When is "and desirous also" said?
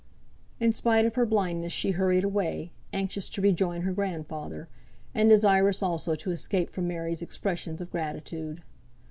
5.13-6.15